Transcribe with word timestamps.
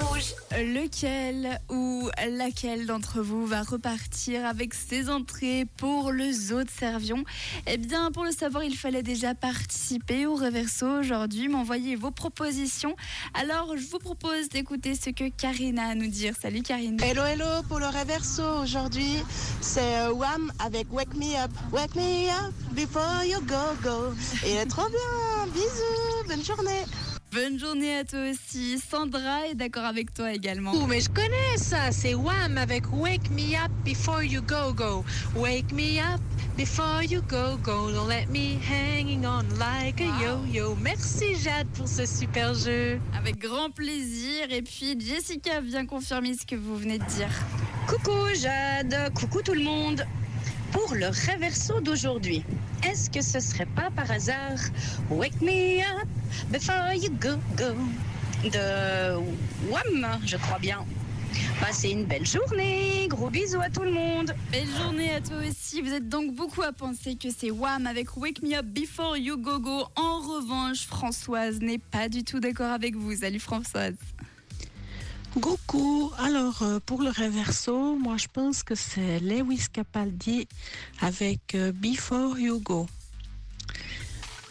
Rouge. 0.00 0.34
Lequel 0.52 1.60
ou 1.68 2.08
laquelle 2.30 2.86
d'entre 2.86 3.20
vous 3.20 3.46
va 3.46 3.62
repartir 3.62 4.46
avec 4.46 4.72
ses 4.72 5.10
entrées 5.10 5.66
pour 5.76 6.10
le 6.10 6.32
zoo 6.32 6.64
de 6.64 6.70
Servion? 6.70 7.24
Eh 7.66 7.76
bien, 7.76 8.10
pour 8.12 8.24
le 8.24 8.30
savoir, 8.30 8.64
il 8.64 8.76
fallait 8.76 9.02
déjà 9.02 9.34
participer 9.34 10.26
au 10.26 10.34
Reverso 10.34 10.86
aujourd'hui, 10.86 11.48
m'envoyer 11.48 11.96
vos 11.96 12.10
propositions. 12.10 12.96
Alors, 13.34 13.76
je 13.76 13.86
vous 13.86 13.98
propose 13.98 14.48
d'écouter 14.48 14.94
ce 14.94 15.10
que 15.10 15.28
Karina 15.28 15.88
a 15.88 15.90
à 15.90 15.94
nous 15.94 16.08
dire. 16.08 16.34
Salut 16.40 16.62
Karine. 16.62 16.98
Hello, 17.02 17.24
hello 17.24 17.62
pour 17.68 17.78
le 17.78 17.86
Reverso 17.86 18.62
aujourd'hui. 18.62 19.22
C'est 19.60 19.98
euh, 19.98 20.12
Wham 20.12 20.50
avec 20.64 20.90
Wake 20.92 21.14
Me 21.14 21.36
Up. 21.36 21.50
Wake 21.72 21.94
me 21.94 22.28
up 22.30 22.54
before 22.72 23.22
you 23.24 23.40
go, 23.42 23.54
go. 23.82 24.14
Et 24.44 24.52
il 24.52 24.56
est 24.56 24.66
trop 24.66 24.88
bien. 24.88 25.52
Bisous, 25.52 26.28
bonne 26.28 26.44
journée. 26.44 26.84
Bonne 27.36 27.58
journée 27.58 27.98
à 27.98 28.04
toi 28.04 28.30
aussi. 28.30 28.78
Sandra 28.78 29.46
est 29.46 29.54
d'accord 29.54 29.84
avec 29.84 30.14
toi 30.14 30.32
également. 30.32 30.72
Ouh, 30.72 30.86
mais 30.86 31.02
je 31.02 31.10
connais 31.10 31.58
ça, 31.58 31.92
c'est 31.92 32.14
Wham 32.14 32.56
avec 32.56 32.90
Wake 32.94 33.30
Me 33.30 33.54
Up 33.62 33.70
Before 33.84 34.22
You 34.22 34.40
Go 34.40 34.72
Go. 34.72 35.04
Wake 35.34 35.70
me 35.70 36.00
up 36.00 36.18
before 36.56 37.02
you 37.02 37.20
go 37.28 37.58
go. 37.62 37.90
Don't 37.92 38.08
let 38.08 38.30
me 38.30 38.58
hanging 38.66 39.26
on 39.26 39.44
like 39.58 40.00
a 40.00 40.06
yo-yo. 40.22 40.76
Merci 40.80 41.36
Jade 41.36 41.66
pour 41.74 41.86
ce 41.86 42.06
super 42.06 42.54
jeu. 42.54 42.98
Avec 43.14 43.38
grand 43.38 43.68
plaisir. 43.70 44.50
Et 44.50 44.62
puis 44.62 44.98
Jessica 44.98 45.60
vient 45.60 45.84
confirmer 45.84 46.32
ce 46.32 46.46
que 46.46 46.56
vous 46.56 46.76
venez 46.78 46.98
de 46.98 47.04
dire. 47.04 47.28
Coucou 47.86 48.34
Jade, 48.34 49.12
coucou 49.12 49.42
tout 49.42 49.52
le 49.52 49.62
monde. 49.62 50.06
Pour 50.76 50.94
le 50.94 51.06
reverso 51.06 51.80
d'aujourd'hui, 51.80 52.44
est-ce 52.86 53.08
que 53.08 53.22
ce 53.22 53.40
serait 53.40 53.64
pas 53.64 53.88
par 53.96 54.10
hasard? 54.10 54.58
Wake 55.08 55.40
me 55.40 55.80
up 55.80 56.06
before 56.50 56.92
you 56.92 57.08
go 57.18 57.30
go 57.56 57.72
de 58.44 59.16
Wham, 59.70 60.06
je 60.26 60.36
crois 60.36 60.58
bien. 60.58 60.84
Passez 61.60 61.88
une 61.88 62.04
belle 62.04 62.26
journée, 62.26 63.08
gros 63.08 63.30
bisous 63.30 63.58
à 63.62 63.70
tout 63.70 63.84
le 63.84 63.90
monde. 63.90 64.34
Belle 64.52 64.68
journée 64.78 65.12
à 65.12 65.22
toi 65.22 65.38
aussi. 65.48 65.80
Vous 65.80 65.94
êtes 65.94 66.10
donc 66.10 66.34
beaucoup 66.34 66.60
à 66.60 66.72
penser 66.72 67.16
que 67.16 67.30
c'est 67.30 67.50
Wham 67.50 67.86
avec 67.86 68.14
Wake 68.18 68.42
Me 68.42 68.54
Up 68.54 68.66
Before 68.66 69.16
You 69.16 69.38
Go 69.38 69.58
Go. 69.58 69.86
En 69.96 70.20
revanche, 70.20 70.86
Françoise 70.86 71.58
n'est 71.60 71.78
pas 71.78 72.10
du 72.10 72.22
tout 72.22 72.38
d'accord 72.38 72.72
avec 72.72 72.96
vous. 72.96 73.16
Salut 73.16 73.40
Françoise. 73.40 73.96
Coucou, 75.40 76.10
alors 76.18 76.62
euh, 76.62 76.78
pour 76.84 77.02
le 77.02 77.10
reverso, 77.10 77.96
moi 77.96 78.16
je 78.16 78.26
pense 78.32 78.62
que 78.62 78.74
c'est 78.74 79.20
Lewis 79.20 79.66
Capaldi 79.70 80.48
avec 81.00 81.54
euh, 81.54 81.72
Before 81.72 82.38
You 82.38 82.58
Go. 82.60 82.86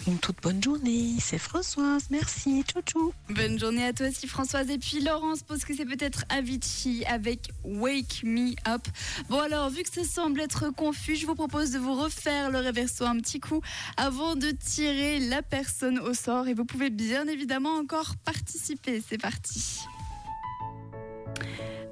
Une 0.05 0.19
toute 0.19 0.37
bonne 0.43 0.61
journée, 0.63 1.15
c'est 1.19 1.39
Françoise, 1.39 2.03
merci, 2.11 2.63
tchou 2.63 2.81
tchou. 2.81 3.13
Bonne 3.29 3.57
journée 3.57 3.83
à 3.83 3.93
toi 3.93 4.07
aussi 4.09 4.27
Françoise. 4.27 4.69
Et 4.69 4.77
puis 4.77 5.01
Laurence 5.01 5.41
pense 5.41 5.65
que 5.65 5.75
c'est 5.75 5.85
peut-être 5.85 6.23
Avicii 6.29 7.03
avec 7.05 7.49
Wake 7.63 8.21
Me 8.23 8.51
Up. 8.67 8.87
Bon 9.27 9.39
alors, 9.39 9.71
vu 9.71 9.81
que 9.81 9.89
ça 9.89 10.03
semble 10.03 10.39
être 10.39 10.69
confus, 10.69 11.15
je 11.15 11.25
vous 11.25 11.33
propose 11.33 11.71
de 11.71 11.79
vous 11.79 11.95
refaire 11.95 12.51
le 12.51 12.59
reverso 12.59 13.05
un 13.05 13.17
petit 13.17 13.39
coup 13.39 13.61
avant 13.97 14.35
de 14.35 14.51
tirer 14.51 15.19
la 15.19 15.41
personne 15.41 15.97
au 15.97 16.13
sort. 16.13 16.47
Et 16.47 16.53
vous 16.53 16.65
pouvez 16.65 16.91
bien 16.91 17.27
évidemment 17.27 17.75
encore 17.75 18.15
participer. 18.23 19.01
C'est 19.09 19.17
parti. 19.17 19.79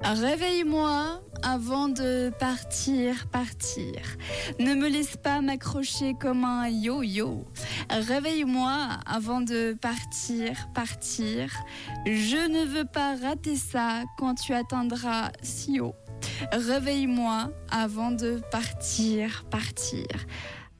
Réveille-moi 0.04 1.22
avant 1.42 1.88
de 1.88 2.30
partir, 2.38 3.26
partir. 3.28 3.94
Ne 4.60 4.74
me 4.74 4.88
laisse 4.88 5.16
pas 5.16 5.40
m'accrocher 5.40 6.14
comme 6.20 6.44
un 6.44 6.68
yo-yo. 6.68 7.42
Réveille-moi 7.88 8.88
avant 9.06 9.40
de 9.40 9.74
partir, 9.80 10.68
partir. 10.74 11.50
Je 12.06 12.48
ne 12.48 12.66
veux 12.66 12.84
pas 12.84 13.16
rater 13.16 13.56
ça 13.56 14.02
quand 14.18 14.34
tu 14.34 14.52
atteindras 14.52 15.30
si 15.42 15.80
haut. 15.80 15.94
Réveille-moi 16.52 17.50
avant 17.70 18.10
de 18.10 18.42
partir, 18.50 19.44
partir. 19.50 20.06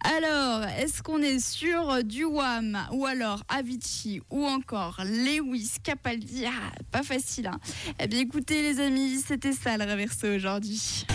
Alors, 0.05 0.65
est-ce 0.79 1.03
qu'on 1.03 1.23
est 1.23 1.39
sur 1.41 2.05
du 2.05 2.25
Wham 2.25 2.79
ou 2.93 3.07
alors 3.07 3.43
Avicii 3.49 4.21
ou 4.31 4.45
encore 4.45 5.01
Lewis 5.03 5.77
Capaldi? 5.83 6.45
Ah, 6.47 6.73
pas 6.91 7.03
facile, 7.03 7.47
hein. 7.47 7.59
Eh 7.99 8.07
bien, 8.07 8.21
écoutez, 8.21 8.61
les 8.61 8.81
amis, 8.81 9.23
c'était 9.27 9.55
ça 9.55 9.79
le 9.79 9.85
reverso 9.85 10.27
aujourd'hui. 10.27 11.07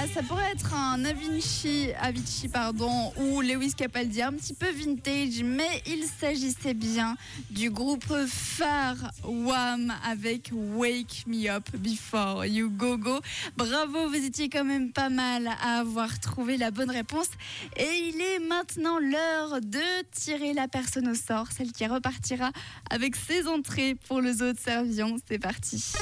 Ah, 0.00 0.06
ça 0.14 0.22
pourrait 0.22 0.52
être 0.52 0.74
un 0.74 1.04
Avicii, 1.04 1.92
Avicii 2.00 2.46
pardon, 2.46 3.12
ou 3.16 3.40
Lewis 3.40 3.74
Capaldi, 3.74 4.22
un 4.22 4.32
petit 4.32 4.54
peu 4.54 4.70
vintage, 4.70 5.42
mais 5.42 5.82
il 5.88 6.04
s'agissait 6.04 6.74
bien 6.74 7.16
du 7.50 7.68
groupe 7.68 8.14
phare 8.28 9.10
Wham 9.24 9.92
avec 10.08 10.52
Wake 10.52 11.24
Me 11.26 11.50
Up 11.50 11.68
Before 11.74 12.46
You 12.46 12.70
Go 12.70 12.96
Go. 12.96 13.18
Bravo, 13.56 14.08
vous 14.08 14.24
étiez 14.24 14.48
quand 14.48 14.62
même 14.62 14.92
pas 14.92 15.08
mal 15.08 15.48
à 15.48 15.80
avoir 15.80 16.20
trouvé 16.20 16.58
la 16.58 16.70
bonne 16.70 16.90
réponse. 16.90 17.30
Et 17.76 18.08
il 18.08 18.20
est 18.20 18.38
maintenant 18.38 19.00
l'heure 19.00 19.60
de 19.60 19.82
tirer 20.12 20.52
la 20.52 20.68
personne 20.68 21.08
au 21.08 21.16
sort, 21.16 21.48
celle 21.50 21.72
qui 21.72 21.84
repartira 21.84 22.52
avec 22.88 23.16
ses 23.16 23.48
entrées 23.48 23.96
pour 24.06 24.20
le 24.20 24.32
zoo 24.32 24.52
de 24.52 24.58
Servion. 24.60 25.16
C'est 25.28 25.40
parti. 25.40 25.92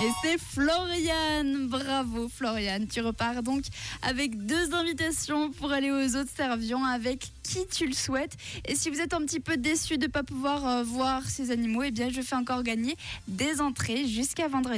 Et 0.00 0.10
c'est 0.22 0.38
Floriane 0.38 1.66
Bravo 1.66 2.28
Floriane 2.28 2.86
Tu 2.86 3.00
repars 3.00 3.42
donc 3.42 3.64
avec 4.02 4.46
deux 4.46 4.72
invitations 4.72 5.50
pour 5.50 5.72
aller 5.72 5.90
aux 5.90 6.14
autres 6.14 6.30
Servions 6.36 6.84
avec 6.84 7.32
qui 7.42 7.66
tu 7.66 7.86
le 7.86 7.94
souhaites. 7.94 8.36
Et 8.66 8.76
si 8.76 8.90
vous 8.90 9.00
êtes 9.00 9.12
un 9.12 9.22
petit 9.22 9.40
peu 9.40 9.56
déçu 9.56 9.98
de 9.98 10.06
ne 10.06 10.10
pas 10.10 10.22
pouvoir 10.22 10.68
euh, 10.68 10.82
voir 10.84 11.24
ces 11.24 11.50
animaux, 11.50 11.82
eh 11.82 11.90
bien 11.90 12.10
je 12.10 12.20
fais 12.20 12.36
encore 12.36 12.62
gagner 12.62 12.96
des 13.26 13.60
entrées 13.60 14.06
jusqu'à 14.06 14.46
vendredi. 14.46 14.68